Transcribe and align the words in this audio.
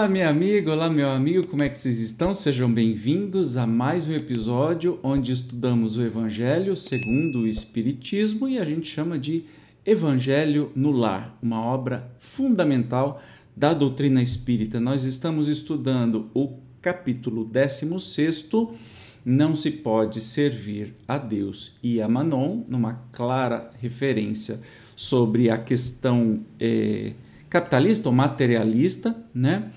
Olá, 0.00 0.08
minha 0.08 0.28
amiga, 0.28 0.72
olá, 0.72 0.90
meu 0.90 1.08
amigo, 1.08 1.46
como 1.46 1.62
é 1.62 1.68
que 1.68 1.78
vocês 1.78 2.00
estão? 2.00 2.34
Sejam 2.34 2.72
bem-vindos 2.72 3.56
a 3.56 3.66
mais 3.66 4.08
um 4.08 4.12
episódio 4.12 4.98
onde 5.02 5.32
estudamos 5.32 5.96
o 5.96 6.02
Evangelho 6.02 6.76
segundo 6.76 7.40
o 7.40 7.48
Espiritismo 7.48 8.48
e 8.48 8.58
a 8.58 8.64
gente 8.64 8.88
chama 8.88 9.18
de 9.18 9.44
Evangelho 9.84 10.70
no 10.74 10.90
Lar, 10.90 11.36
uma 11.42 11.60
obra 11.64 12.10
fundamental 12.18 13.20
da 13.56 13.72
doutrina 13.72 14.22
espírita. 14.22 14.78
Nós 14.78 15.04
estamos 15.04 15.48
estudando 15.48 16.30
o 16.34 16.54
capítulo 16.82 17.44
16, 17.44 18.48
Não 19.24 19.54
se 19.54 19.70
pode 19.70 20.20
servir 20.20 20.94
a 21.06 21.18
Deus 21.18 21.72
e 21.82 22.00
a 22.00 22.08
Manon, 22.08 22.62
numa 22.68 23.02
clara 23.12 23.70
referência 23.78 24.60
sobre 24.96 25.50
a 25.50 25.58
questão. 25.58 26.40
Eh, 26.58 27.12
capitalista 27.50 28.08
ou 28.08 28.14
materialista, 28.14 29.14
né? 29.34 29.72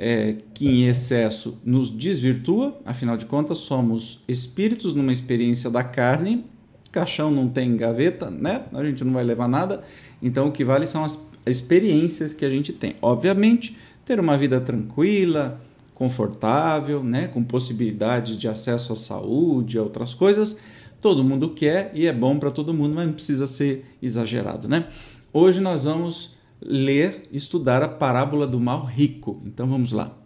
É, 0.00 0.36
que 0.54 0.68
em 0.68 0.86
excesso 0.86 1.58
nos 1.64 1.90
desvirtua, 1.90 2.80
afinal 2.86 3.16
de 3.16 3.26
contas, 3.26 3.58
somos 3.58 4.22
espíritos 4.28 4.94
numa 4.94 5.10
experiência 5.10 5.68
da 5.68 5.82
carne, 5.82 6.44
caixão 6.90 7.30
não 7.30 7.48
tem 7.48 7.76
gaveta, 7.76 8.30
né? 8.30 8.64
A 8.72 8.84
gente 8.84 9.04
não 9.04 9.12
vai 9.12 9.24
levar 9.24 9.48
nada, 9.48 9.80
então 10.22 10.48
o 10.48 10.52
que 10.52 10.64
vale 10.64 10.86
são 10.86 11.04
as 11.04 11.26
experiências 11.46 12.32
que 12.32 12.44
a 12.44 12.50
gente 12.50 12.72
tem. 12.72 12.96
Obviamente, 13.00 13.76
ter 14.04 14.18
uma 14.20 14.36
vida 14.36 14.60
tranquila, 14.60 15.60
confortável, 15.94 17.02
né? 17.02 17.26
com 17.26 17.42
possibilidades 17.42 18.36
de 18.36 18.46
acesso 18.48 18.92
à 18.92 18.96
saúde, 18.96 19.78
a 19.78 19.82
outras 19.82 20.14
coisas, 20.14 20.58
todo 21.00 21.24
mundo 21.24 21.50
quer 21.50 21.90
e 21.92 22.06
é 22.06 22.12
bom 22.12 22.38
para 22.38 22.50
todo 22.50 22.72
mundo, 22.72 22.94
mas 22.94 23.06
não 23.06 23.12
precisa 23.12 23.46
ser 23.46 23.84
exagerado, 24.00 24.68
né? 24.68 24.88
Hoje 25.32 25.60
nós 25.60 25.84
vamos 25.84 26.36
ler, 26.60 27.28
estudar 27.32 27.82
a 27.82 27.88
parábola 27.88 28.46
do 28.46 28.58
mal 28.58 28.84
rico. 28.84 29.40
Então 29.44 29.66
vamos 29.66 29.92
lá. 29.92 30.16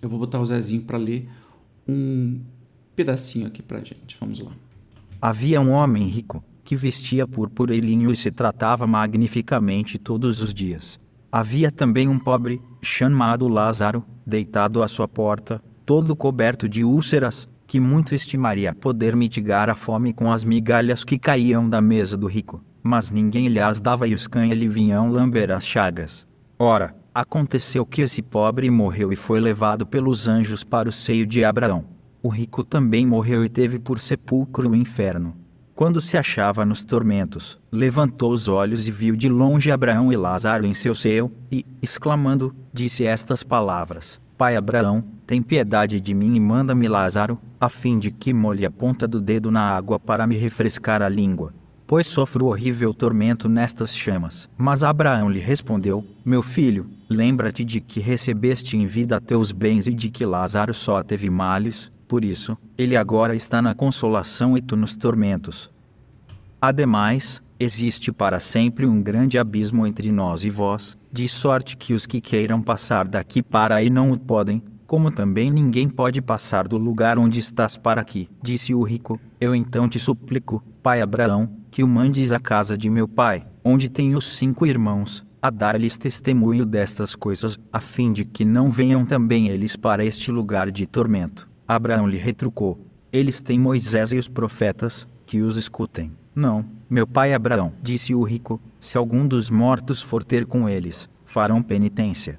Eu 0.00 0.08
vou 0.08 0.18
botar 0.18 0.40
o 0.40 0.46
Zezinho 0.46 0.82
para 0.82 0.98
ler 0.98 1.28
um 1.86 2.40
pedacinho 2.96 3.46
aqui 3.46 3.62
para 3.62 3.78
gente. 3.84 4.16
Vamos 4.18 4.40
lá. 4.40 4.52
Havia 5.22 5.60
um 5.60 5.70
homem 5.70 6.04
rico 6.08 6.44
que 6.64 6.74
vestia 6.74 7.26
púrpura 7.26 7.74
e 7.74 7.80
linho 7.80 8.10
e 8.10 8.16
se 8.16 8.32
tratava 8.32 8.86
magnificamente 8.86 9.96
todos 9.96 10.42
os 10.42 10.52
dias. 10.52 10.98
Havia 11.30 11.70
também 11.70 12.08
um 12.08 12.18
pobre, 12.18 12.60
chamado 12.82 13.46
Lázaro, 13.46 14.04
deitado 14.26 14.82
à 14.82 14.88
sua 14.88 15.06
porta, 15.06 15.62
todo 15.86 16.16
coberto 16.16 16.68
de 16.68 16.84
úlceras, 16.84 17.48
que 17.66 17.78
muito 17.78 18.14
estimaria 18.14 18.74
poder 18.74 19.16
mitigar 19.16 19.70
a 19.70 19.74
fome 19.74 20.12
com 20.12 20.30
as 20.30 20.44
migalhas 20.44 21.04
que 21.04 21.18
caíam 21.18 21.68
da 21.68 21.80
mesa 21.80 22.16
do 22.16 22.26
rico 22.26 22.60
mas 22.82 23.10
ninguém 23.10 23.46
lhe 23.48 23.60
as 23.60 23.80
dava 23.80 24.08
e 24.08 24.14
os 24.14 24.26
cães 24.26 24.56
lhe 24.56 24.68
vinham 24.68 25.10
lamber 25.10 25.50
as 25.50 25.64
chagas. 25.64 26.26
Ora, 26.58 26.94
aconteceu 27.14 27.86
que 27.86 28.02
esse 28.02 28.22
pobre 28.22 28.68
morreu 28.70 29.12
e 29.12 29.16
foi 29.16 29.38
levado 29.38 29.86
pelos 29.86 30.26
anjos 30.26 30.64
para 30.64 30.88
o 30.88 30.92
seio 30.92 31.26
de 31.26 31.44
Abraão. 31.44 31.84
O 32.22 32.28
rico 32.28 32.62
também 32.62 33.04
morreu 33.04 33.44
e 33.44 33.48
teve 33.48 33.80
por 33.80 33.98
sepulcro 33.98 34.70
o 34.70 34.76
inferno. 34.76 35.34
Quando 35.74 36.00
se 36.00 36.16
achava 36.16 36.64
nos 36.64 36.84
tormentos, 36.84 37.58
levantou 37.72 38.30
os 38.30 38.46
olhos 38.46 38.86
e 38.86 38.92
viu 38.92 39.16
de 39.16 39.28
longe 39.28 39.72
Abraão 39.72 40.12
e 40.12 40.16
Lázaro 40.16 40.64
em 40.64 40.72
seu 40.72 40.94
seio, 40.94 41.32
e, 41.50 41.66
exclamando, 41.82 42.54
disse 42.72 43.04
estas 43.04 43.42
palavras: 43.42 44.20
Pai 44.38 44.54
Abraão, 44.54 45.02
tem 45.26 45.42
piedade 45.42 46.00
de 46.00 46.14
mim 46.14 46.36
e 46.36 46.40
manda-me 46.40 46.86
Lázaro, 46.86 47.40
a 47.60 47.68
fim 47.68 47.98
de 47.98 48.12
que 48.12 48.32
molhe 48.32 48.64
a 48.64 48.70
ponta 48.70 49.08
do 49.08 49.20
dedo 49.20 49.50
na 49.50 49.62
água 49.62 49.98
para 49.98 50.24
me 50.24 50.36
refrescar 50.36 51.02
a 51.02 51.08
língua 51.08 51.52
pois 51.92 52.06
sofro 52.06 52.46
horrível 52.46 52.94
tormento 52.94 53.50
nestas 53.50 53.94
chamas. 53.94 54.48
Mas 54.56 54.82
Abraão 54.82 55.28
lhe 55.28 55.38
respondeu: 55.38 56.02
Meu 56.24 56.42
filho, 56.42 56.88
lembra-te 57.06 57.64
de 57.64 57.82
que 57.82 58.00
recebeste 58.00 58.78
em 58.78 58.86
vida 58.86 59.20
teus 59.20 59.52
bens 59.52 59.86
e 59.86 59.92
de 59.92 60.08
que 60.08 60.24
Lázaro 60.24 60.72
só 60.72 61.02
teve 61.02 61.28
males, 61.28 61.90
por 62.12 62.26
isso, 62.26 62.58
ele 62.76 62.94
agora 62.94 63.34
está 63.34 63.62
na 63.62 63.74
consolação 63.74 64.54
e 64.54 64.60
tu 64.60 64.76
nos 64.76 64.94
tormentos. 64.94 65.72
Ademais, 66.60 67.42
existe 67.58 68.12
para 68.12 68.38
sempre 68.38 68.84
um 68.84 69.00
grande 69.00 69.38
abismo 69.38 69.86
entre 69.86 70.12
nós 70.12 70.44
e 70.44 70.50
vós, 70.50 70.94
de 71.10 71.26
sorte 71.26 71.74
que 71.74 71.94
os 71.94 72.04
que 72.04 72.20
queiram 72.20 72.60
passar 72.60 73.08
daqui 73.08 73.42
para 73.42 73.76
aí 73.76 73.88
não 73.88 74.10
o 74.10 74.18
podem, 74.18 74.62
como 74.86 75.10
também 75.10 75.50
ninguém 75.50 75.88
pode 75.88 76.20
passar 76.20 76.68
do 76.68 76.76
lugar 76.76 77.18
onde 77.18 77.40
estás 77.40 77.78
para 77.78 78.02
aqui. 78.02 78.28
Disse 78.42 78.74
o 78.74 78.82
rico: 78.82 79.18
Eu 79.40 79.54
então 79.54 79.88
te 79.88 79.98
suplico, 79.98 80.62
pai 80.82 81.00
Abraão, 81.00 81.48
que 81.70 81.82
o 81.82 81.88
mandes 81.88 82.30
à 82.30 82.38
casa 82.38 82.76
de 82.76 82.90
meu 82.90 83.08
pai, 83.08 83.46
onde 83.64 83.88
tenho 83.88 84.20
cinco 84.20 84.66
irmãos, 84.66 85.24
a 85.40 85.48
dar-lhes 85.48 85.96
testemunho 85.96 86.66
destas 86.66 87.14
coisas, 87.14 87.58
a 87.72 87.80
fim 87.80 88.12
de 88.12 88.26
que 88.26 88.44
não 88.44 88.68
venham 88.68 89.02
também 89.06 89.48
eles 89.48 89.76
para 89.76 90.04
este 90.04 90.30
lugar 90.30 90.70
de 90.70 90.84
tormento. 90.84 91.50
Abraão 91.74 92.06
lhe 92.06 92.18
retrucou: 92.18 92.78
Eles 93.12 93.40
têm 93.40 93.58
Moisés 93.58 94.12
e 94.12 94.16
os 94.16 94.28
profetas, 94.28 95.06
que 95.26 95.40
os 95.40 95.56
escutem. 95.56 96.12
Não, 96.34 96.64
meu 96.88 97.06
pai 97.06 97.34
Abraão, 97.34 97.72
disse 97.82 98.14
o 98.14 98.22
rico, 98.22 98.60
se 98.80 98.96
algum 98.96 99.26
dos 99.26 99.50
mortos 99.50 100.00
for 100.02 100.24
ter 100.24 100.46
com 100.46 100.68
eles, 100.68 101.08
farão 101.24 101.62
penitência. 101.62 102.38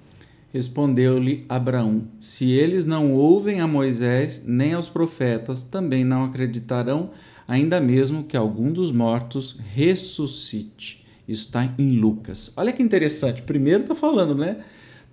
Respondeu-lhe 0.53 1.45
Abraão: 1.49 2.07
Se 2.19 2.51
eles 2.51 2.85
não 2.85 3.11
ouvem 3.13 3.59
a 3.59 3.67
Moisés 3.67 4.43
nem 4.45 4.73
aos 4.73 4.87
profetas, 4.87 5.63
também 5.63 6.03
não 6.03 6.23
acreditarão 6.25 7.09
ainda 7.47 7.79
mesmo 7.79 8.23
que 8.23 8.37
algum 8.37 8.71
dos 8.71 8.91
mortos 8.91 9.57
ressuscite. 9.73 11.05
Isso 11.27 11.45
está 11.45 11.73
em 11.77 11.99
Lucas. 11.99 12.51
Olha 12.55 12.73
que 12.73 12.83
interessante. 12.83 13.41
Primeiro 13.41 13.81
está 13.81 13.95
falando, 13.95 14.35
né? 14.35 14.57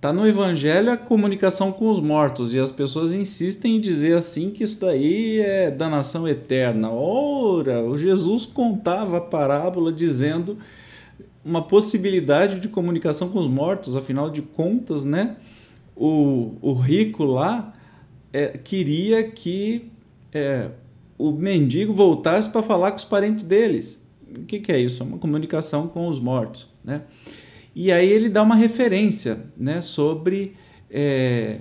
Está 0.00 0.15
no 0.15 0.27
Evangelho 0.27 0.91
a 0.91 0.97
comunicação 0.97 1.71
com 1.71 1.91
os 1.91 2.00
mortos 2.00 2.55
e 2.55 2.59
as 2.59 2.72
pessoas 2.72 3.12
insistem 3.12 3.77
em 3.77 3.81
dizer 3.83 4.16
assim 4.16 4.49
que 4.49 4.65
isso 4.65 4.81
daí 4.81 5.41
é 5.41 5.71
danação 5.71 6.27
eterna. 6.27 6.91
Ora, 6.91 7.84
o 7.84 7.99
Jesus 7.99 8.47
contava 8.47 9.19
a 9.19 9.21
parábola 9.21 9.93
dizendo 9.93 10.56
uma 11.44 11.60
possibilidade 11.60 12.60
de 12.60 12.69
comunicação 12.71 13.28
com 13.28 13.39
os 13.39 13.47
mortos, 13.47 13.94
afinal 13.94 14.31
de 14.31 14.41
contas, 14.41 15.05
né? 15.05 15.37
O, 15.94 16.56
o 16.62 16.72
rico 16.72 17.22
lá 17.22 17.71
é, 18.33 18.56
queria 18.56 19.22
que 19.22 19.91
é, 20.33 20.71
o 21.19 21.31
mendigo 21.31 21.93
voltasse 21.93 22.49
para 22.49 22.62
falar 22.62 22.93
com 22.93 22.97
os 22.97 23.05
parentes 23.05 23.44
deles. 23.44 24.03
O 24.34 24.44
que, 24.47 24.60
que 24.60 24.72
é 24.72 24.81
isso? 24.81 25.03
É 25.03 25.06
uma 25.06 25.19
comunicação 25.19 25.87
com 25.87 26.09
os 26.09 26.19
mortos. 26.19 26.69
Né? 26.83 27.03
E 27.75 27.92
aí 27.92 28.08
ele 28.08 28.28
dá 28.28 28.42
uma 28.42 28.56
referência 28.56 29.47
né, 29.56 29.81
sobre 29.81 30.54
é, 30.91 31.60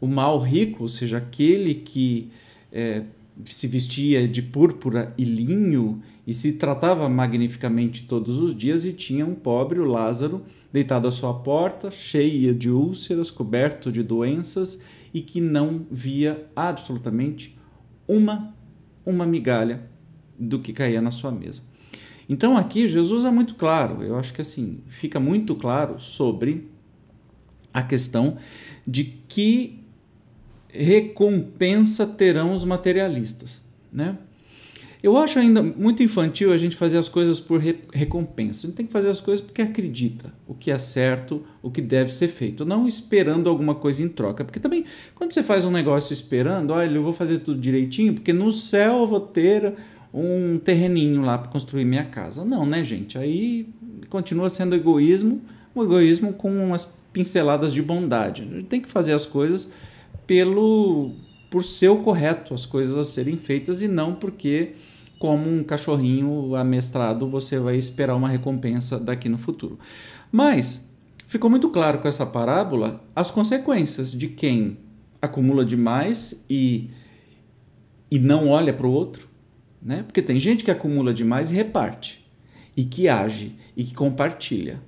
o 0.00 0.06
mal 0.06 0.38
rico, 0.40 0.82
ou 0.82 0.88
seja, 0.88 1.18
aquele 1.18 1.74
que 1.74 2.30
é, 2.72 3.02
se 3.44 3.66
vestia 3.66 4.26
de 4.26 4.42
púrpura 4.42 5.14
e 5.16 5.24
linho 5.24 6.00
e 6.26 6.34
se 6.34 6.54
tratava 6.54 7.08
magnificamente 7.08 8.06
todos 8.06 8.38
os 8.38 8.54
dias, 8.54 8.84
e 8.84 8.92
tinha 8.92 9.24
um 9.24 9.34
pobre, 9.34 9.78
o 9.78 9.84
Lázaro, 9.84 10.40
deitado 10.70 11.08
à 11.08 11.12
sua 11.12 11.32
porta, 11.32 11.90
cheia 11.90 12.52
de 12.52 12.68
úlceras, 12.68 13.30
coberto 13.30 13.90
de 13.90 14.02
doenças 14.02 14.78
e 15.14 15.22
que 15.22 15.40
não 15.40 15.86
via 15.90 16.46
absolutamente 16.54 17.56
uma 18.06 18.54
uma 19.08 19.26
migalha 19.26 19.88
do 20.38 20.58
que 20.58 20.72
caía 20.72 21.00
na 21.00 21.10
sua 21.10 21.32
mesa. 21.32 21.62
Então 22.28 22.56
aqui 22.56 22.86
Jesus 22.86 23.24
é 23.24 23.30
muito 23.30 23.54
claro, 23.54 24.02
eu 24.02 24.16
acho 24.16 24.32
que 24.32 24.40
assim, 24.40 24.80
fica 24.86 25.18
muito 25.18 25.54
claro 25.54 25.98
sobre 25.98 26.68
a 27.72 27.82
questão 27.82 28.36
de 28.86 29.04
que 29.26 29.82
recompensa 30.68 32.06
terão 32.06 32.52
os 32.52 32.64
materialistas, 32.64 33.62
né? 33.92 34.18
Eu 35.00 35.16
acho 35.16 35.38
ainda 35.38 35.62
muito 35.62 36.02
infantil 36.02 36.52
a 36.52 36.56
gente 36.56 36.74
fazer 36.74 36.98
as 36.98 37.08
coisas 37.08 37.38
por 37.38 37.60
re 37.60 37.76
recompensa. 37.92 38.66
A 38.66 38.68
gente 38.68 38.76
tem 38.76 38.86
que 38.86 38.92
fazer 38.92 39.08
as 39.08 39.20
coisas 39.20 39.44
porque 39.44 39.62
acredita 39.62 40.32
o 40.46 40.54
que 40.54 40.72
é 40.72 40.78
certo, 40.78 41.40
o 41.62 41.70
que 41.70 41.80
deve 41.80 42.12
ser 42.12 42.26
feito, 42.26 42.64
não 42.64 42.88
esperando 42.88 43.48
alguma 43.48 43.76
coisa 43.76 44.02
em 44.02 44.08
troca. 44.08 44.44
Porque 44.44 44.58
também, 44.58 44.84
quando 45.14 45.32
você 45.32 45.42
faz 45.42 45.64
um 45.64 45.70
negócio 45.70 46.12
esperando, 46.12 46.72
olha, 46.72 46.96
eu 46.96 47.02
vou 47.02 47.12
fazer 47.12 47.38
tudo 47.38 47.60
direitinho, 47.60 48.14
porque 48.14 48.32
no 48.32 48.52
céu 48.52 49.02
eu 49.02 49.06
vou 49.06 49.20
ter 49.20 49.74
um 50.12 50.58
terreninho 50.58 51.22
lá 51.22 51.38
para 51.38 51.50
construir 51.50 51.84
minha 51.84 52.04
casa. 52.04 52.44
Não, 52.44 52.64
né, 52.64 52.82
gente? 52.84 53.18
Aí 53.18 53.68
continua 54.08 54.48
sendo 54.48 54.74
egoísmo, 54.74 55.42
um 55.74 55.82
egoísmo 55.82 56.32
com 56.32 56.50
umas 56.50 56.96
pinceladas 57.12 57.72
de 57.72 57.82
bondade. 57.82 58.42
A 58.42 58.56
gente 58.56 58.66
tem 58.66 58.80
que 58.80 58.88
fazer 58.88 59.12
as 59.12 59.26
coisas 59.26 59.70
pelo 60.26 61.12
por 61.50 61.64
ser 61.64 61.88
o 61.88 61.96
correto 61.96 62.52
as 62.52 62.66
coisas 62.66 62.94
a 62.94 63.02
serem 63.02 63.38
feitas 63.38 63.80
e 63.80 63.88
não 63.88 64.14
porque 64.14 64.74
como 65.18 65.50
um 65.50 65.64
cachorrinho 65.64 66.54
amestrado 66.54 67.26
você 67.26 67.58
vai 67.58 67.76
esperar 67.76 68.14
uma 68.14 68.28
recompensa 68.28 68.98
daqui 68.98 69.30
no 69.30 69.38
futuro. 69.38 69.78
Mas 70.30 70.88
Ficou 71.28 71.50
muito 71.50 71.68
claro 71.68 71.98
com 71.98 72.08
essa 72.08 72.24
parábola 72.24 73.04
as 73.14 73.30
consequências 73.30 74.12
de 74.12 74.28
quem 74.28 74.78
acumula 75.20 75.62
demais 75.62 76.42
e, 76.48 76.88
e 78.10 78.18
não 78.18 78.48
olha 78.48 78.72
para 78.72 78.86
o 78.86 78.90
outro, 78.90 79.28
né? 79.82 80.02
Porque 80.02 80.22
tem 80.22 80.38
gente 80.38 80.64
que 80.64 80.70
acumula 80.70 81.12
demais 81.14 81.50
e 81.50 81.54
reparte, 81.54 82.26
e 82.76 82.84
que 82.84 83.08
age 83.08 83.56
e 83.76 83.84
que 83.84 83.94
compartilha. 83.94 84.80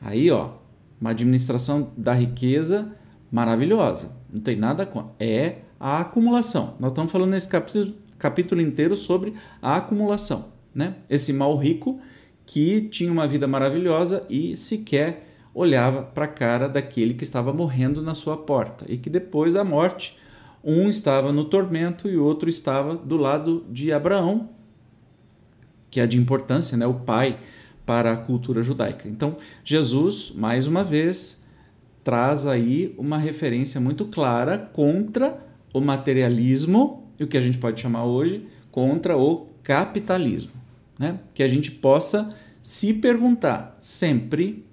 Aí, 0.00 0.30
ó, 0.30 0.54
uma 1.00 1.10
administração 1.10 1.92
da 1.96 2.12
riqueza 2.12 2.94
maravilhosa. 3.30 4.12
Não 4.32 4.40
tem 4.40 4.56
nada 4.56 4.84
com. 4.84 5.10
É 5.18 5.58
a 5.78 6.00
acumulação. 6.00 6.74
Nós 6.78 6.92
estamos 6.92 7.10
falando 7.10 7.30
nesse 7.30 7.48
capítulo, 7.48 7.94
capítulo 8.18 8.60
inteiro 8.60 8.96
sobre 8.96 9.34
a 9.60 9.76
acumulação, 9.76 10.52
né? 10.74 10.96
Esse 11.10 11.32
mal 11.32 11.56
rico 11.56 12.00
que 12.46 12.82
tinha 12.82 13.10
uma 13.10 13.26
vida 13.26 13.48
maravilhosa 13.48 14.26
e 14.28 14.56
sequer 14.56 15.28
olhava 15.54 16.02
para 16.02 16.24
a 16.24 16.28
cara 16.28 16.68
daquele 16.68 17.14
que 17.14 17.24
estava 17.24 17.52
morrendo 17.52 18.00
na 18.00 18.14
sua 18.14 18.36
porta 18.36 18.84
e 18.88 18.96
que 18.96 19.10
depois 19.10 19.54
da 19.54 19.64
morte 19.64 20.16
um 20.64 20.88
estava 20.88 21.32
no 21.32 21.44
tormento 21.44 22.08
e 22.08 22.16
o 22.16 22.24
outro 22.24 22.48
estava 22.48 22.94
do 22.94 23.16
lado 23.16 23.64
de 23.70 23.92
Abraão, 23.92 24.50
que 25.90 26.00
é 26.00 26.06
de 26.06 26.18
importância, 26.18 26.76
né, 26.76 26.86
o 26.86 26.94
pai 26.94 27.38
para 27.84 28.12
a 28.12 28.16
cultura 28.16 28.62
judaica. 28.62 29.08
Então, 29.08 29.36
Jesus, 29.64 30.32
mais 30.34 30.66
uma 30.66 30.84
vez, 30.84 31.40
traz 32.04 32.46
aí 32.46 32.94
uma 32.96 33.18
referência 33.18 33.80
muito 33.80 34.06
clara 34.06 34.58
contra 34.58 35.44
o 35.72 35.80
materialismo 35.80 37.10
e 37.18 37.24
o 37.24 37.26
que 37.26 37.36
a 37.36 37.40
gente 37.40 37.58
pode 37.58 37.80
chamar 37.80 38.04
hoje 38.04 38.46
contra 38.70 39.16
o 39.16 39.48
capitalismo, 39.62 40.52
né? 40.98 41.20
Que 41.34 41.42
a 41.42 41.48
gente 41.48 41.70
possa 41.70 42.34
se 42.62 42.94
perguntar 42.94 43.74
sempre 43.80 44.64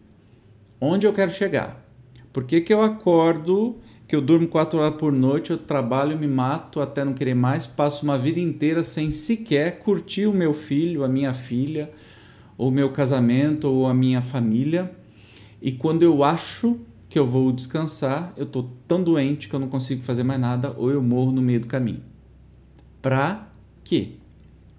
onde 0.80 1.06
eu 1.06 1.13
quero 1.13 1.31
chegar. 1.31 1.85
Por 2.31 2.44
que, 2.44 2.62
que 2.62 2.74
eu 2.74 2.81
acordo, 2.81 3.80
que 4.09 4.15
eu 4.15 4.21
durmo 4.21 4.47
quatro 4.47 4.79
horas 4.79 4.97
por 4.97 5.11
noite, 5.11 5.51
eu 5.51 5.57
trabalho, 5.59 6.17
me 6.17 6.27
mato 6.27 6.81
até 6.81 7.06
não 7.06 7.13
querer 7.13 7.35
mais, 7.35 7.67
passo 7.67 8.03
uma 8.03 8.17
vida 8.17 8.39
inteira 8.39 8.81
sem 8.81 9.11
sequer 9.11 9.77
curtir 9.77 10.25
o 10.25 10.33
meu 10.33 10.51
filho, 10.51 11.03
a 11.03 11.07
minha 11.07 11.31
filha, 11.31 11.88
o 12.57 12.71
meu 12.71 12.91
casamento, 12.91 13.69
ou 13.69 13.85
a 13.85 13.94
minha 13.94 14.19
família. 14.19 14.91
E 15.61 15.71
quando 15.71 16.01
eu 16.01 16.23
acho 16.23 16.79
que 17.07 17.19
eu 17.19 17.27
vou 17.27 17.51
descansar, 17.51 18.33
eu 18.35 18.45
estou 18.45 18.71
tão 18.88 19.03
doente 19.03 19.47
que 19.47 19.53
eu 19.53 19.59
não 19.59 19.67
consigo 19.67 20.01
fazer 20.01 20.23
mais 20.23 20.41
nada, 20.41 20.73
ou 20.75 20.89
eu 20.89 21.03
morro 21.03 21.31
no 21.31 21.41
meio 21.44 21.59
do 21.59 21.67
caminho. 21.67 22.01
Para 23.03 23.47
quê? 23.83 24.13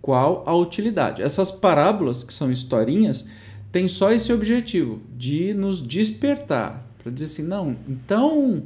Qual 0.02 0.42
a 0.44 0.56
utilidade? 0.56 1.22
Essas 1.22 1.52
parábolas, 1.52 2.24
que 2.24 2.34
são 2.34 2.50
historinhas, 2.50 3.28
tem 3.70 3.86
só 3.86 4.10
esse 4.10 4.32
objetivo 4.32 5.00
de 5.16 5.54
nos 5.54 5.80
despertar, 5.80 6.84
para 7.00 7.12
dizer 7.12 7.26
assim, 7.26 7.44
não, 7.44 7.76
então 7.88 8.64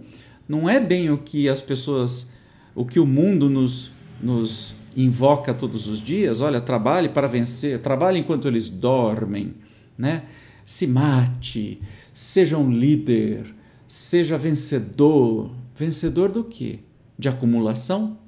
não 0.49 0.69
é 0.69 0.81
bem 0.81 1.11
o 1.11 1.19
que 1.19 1.49
as 1.49 1.61
pessoas, 1.61 2.33
o 2.75 2.85
que 2.85 3.01
o 3.01 3.07
mundo 3.07 3.49
nos, 3.49 3.91
nos 4.21 4.75
invoca 4.97 5.53
todos 5.53 5.89
os 5.89 6.01
dias, 6.01 6.41
olha, 6.41 6.61
trabalhe 6.61 7.09
para 7.09 7.27
vencer, 7.27 7.81
trabalhe 7.81 8.21
enquanto 8.21 8.47
eles 8.47 8.69
dormem, 8.69 9.55
né? 9.97 10.25
Se 10.65 10.87
mate, 10.87 11.81
seja 12.13 12.57
um 12.57 12.71
líder, 12.71 13.55
seja 13.87 14.39
vencedor. 14.39 15.51
Vencedor 15.77 16.31
do 16.31 16.45
quê? 16.45 16.81
De 17.19 17.29
acumulação? 17.29 18.19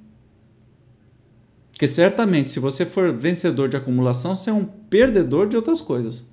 Porque 1.71 1.87
certamente, 1.87 2.51
se 2.51 2.59
você 2.59 2.87
for 2.87 3.13
vencedor 3.13 3.69
de 3.69 3.77
acumulação, 3.77 4.35
você 4.35 4.51
é 4.51 4.53
um 4.53 4.65
perdedor 4.65 5.49
de 5.49 5.57
outras 5.57 5.81
coisas. 5.81 6.27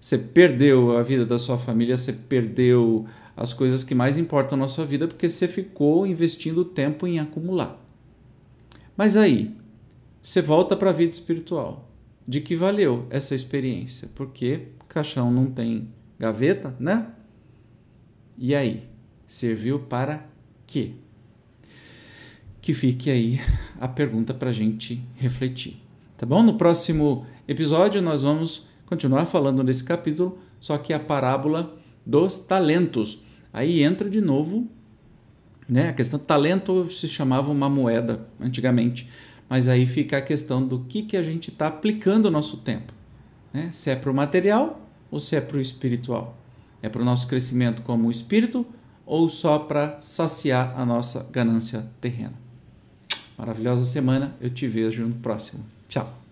Você 0.00 0.18
perdeu 0.18 0.96
a 0.96 1.02
vida 1.02 1.24
da 1.24 1.38
sua 1.38 1.56
família, 1.56 1.96
você 1.96 2.12
perdeu 2.12 3.06
as 3.36 3.52
coisas 3.52 3.82
que 3.82 3.94
mais 3.94 4.18
importam 4.18 4.58
na 4.58 4.68
sua 4.68 4.84
vida 4.84 5.08
porque 5.08 5.28
você 5.28 5.48
ficou 5.48 6.06
investindo 6.06 6.64
tempo 6.64 7.06
em 7.06 7.18
acumular. 7.18 7.78
Mas 8.96 9.16
aí, 9.16 9.54
você 10.22 10.42
volta 10.42 10.76
para 10.76 10.90
a 10.90 10.92
vida 10.92 11.12
espiritual. 11.12 11.88
De 12.26 12.40
que 12.40 12.54
valeu 12.54 13.06
essa 13.10 13.34
experiência? 13.34 14.08
Porque 14.14 14.68
caixão 14.88 15.32
não 15.32 15.46
tem 15.46 15.88
gaveta, 16.18 16.76
né? 16.78 17.08
E 18.38 18.54
aí, 18.54 18.84
serviu 19.26 19.80
para 19.80 20.24
quê? 20.66 20.92
Que 22.60 22.72
fique 22.72 23.10
aí 23.10 23.40
a 23.80 23.88
pergunta 23.88 24.32
para 24.32 24.50
a 24.50 24.52
gente 24.52 25.02
refletir. 25.16 25.78
Tá 26.16 26.24
bom? 26.24 26.42
No 26.42 26.54
próximo 26.54 27.26
episódio 27.48 28.00
nós 28.00 28.22
vamos 28.22 28.68
continuar 28.86 29.26
falando 29.26 29.64
nesse 29.64 29.82
capítulo, 29.82 30.38
só 30.60 30.78
que 30.78 30.92
a 30.92 31.00
parábola 31.00 31.76
dos 32.04 32.40
talentos. 32.40 33.22
Aí 33.52 33.82
entra 33.82 34.08
de 34.08 34.20
novo, 34.20 34.68
né? 35.68 35.88
A 35.88 35.92
questão 35.92 36.18
do 36.18 36.26
talento 36.26 36.88
se 36.88 37.08
chamava 37.08 37.50
uma 37.50 37.68
moeda 37.68 38.26
antigamente, 38.40 39.08
mas 39.48 39.68
aí 39.68 39.86
fica 39.86 40.18
a 40.18 40.22
questão 40.22 40.66
do 40.66 40.80
que, 40.80 41.02
que 41.02 41.16
a 41.16 41.22
gente 41.22 41.50
está 41.50 41.66
aplicando 41.66 42.26
o 42.26 42.30
nosso 42.30 42.58
tempo. 42.58 42.92
Né? 43.52 43.68
Se 43.72 43.90
é 43.90 43.96
para 43.96 44.10
o 44.10 44.14
material 44.14 44.80
ou 45.10 45.20
se 45.20 45.36
é 45.36 45.40
para 45.40 45.58
o 45.58 45.60
espiritual. 45.60 46.38
É 46.82 46.88
para 46.88 47.02
o 47.02 47.04
nosso 47.04 47.28
crescimento 47.28 47.82
como 47.82 48.10
espírito 48.10 48.66
ou 49.04 49.28
só 49.28 49.58
para 49.58 49.98
saciar 50.00 50.74
a 50.78 50.84
nossa 50.84 51.28
ganância 51.30 51.86
terrena. 52.00 52.34
Maravilhosa 53.36 53.84
semana, 53.84 54.34
eu 54.40 54.50
te 54.50 54.66
vejo 54.66 55.06
no 55.06 55.14
próximo. 55.16 55.64
Tchau. 55.88 56.22